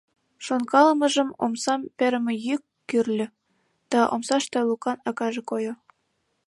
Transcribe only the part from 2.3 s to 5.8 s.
йӱк кӱрльӧ, да омсаште Лукан акаже койо.